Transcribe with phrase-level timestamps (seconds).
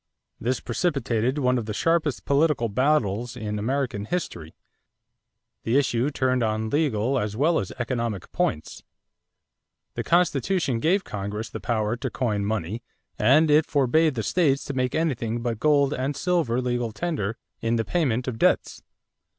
[0.39, 4.55] This precipitated one of the sharpest political battles in American history.
[5.61, 8.81] The issue turned on legal as well as economic points.
[9.93, 12.81] The Constitution gave Congress the power to coin money
[13.19, 17.75] and it forbade the states to make anything but gold and silver legal tender in
[17.75, 18.81] the payment of debts.